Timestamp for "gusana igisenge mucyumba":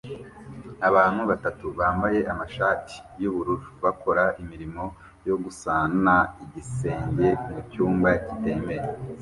5.43-8.09